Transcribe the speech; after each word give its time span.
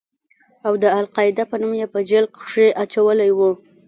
او 0.65 0.73
د 0.81 0.85
القاعده 0.99 1.43
په 1.51 1.55
نوم 1.61 1.73
يې 1.79 1.87
په 1.93 1.99
جېل 2.09 2.25
کښې 2.37 2.67
اچولى 2.83 3.29
و. 3.37 3.39